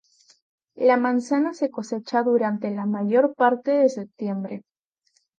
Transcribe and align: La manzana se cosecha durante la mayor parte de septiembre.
La 0.77 0.97
manzana 0.97 1.53
se 1.53 1.69
cosecha 1.69 2.23
durante 2.23 2.71
la 2.71 2.87
mayor 2.87 3.35
parte 3.35 3.69
de 3.69 3.87
septiembre. 3.87 4.63